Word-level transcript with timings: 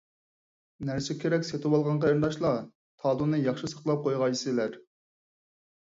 نەرسە-كېرەك 0.89 1.45
سېتىۋالغان 1.51 2.01
قېرىنداشلار، 2.07 2.59
تالوننى 3.05 3.43
ياخشى 3.45 3.73
ساقلاپ 3.77 4.05
قويغايسىلەر. 4.11 4.85